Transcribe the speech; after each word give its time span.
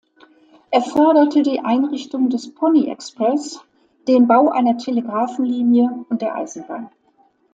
Er 0.71 0.81
förderte 0.81 1.43
die 1.43 1.59
Einrichtung 1.59 2.31
des 2.31 2.51
Pony 2.55 2.87
Express, 2.87 3.59
den 4.07 4.25
Bau 4.27 4.49
einer 4.49 4.75
Telegrafenlinie 4.79 6.05
und 6.09 6.23
der 6.23 6.33
Eisenbahn. 6.33 6.89